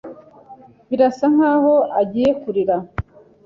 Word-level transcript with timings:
Birasa 0.89 1.25
nkaho 1.35 1.73
agiye 2.01 2.31
kurira. 2.41 2.75